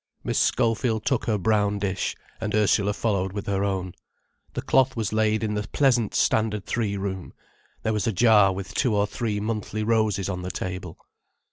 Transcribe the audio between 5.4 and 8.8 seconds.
in the pleasant Standard Three room, there was a jar with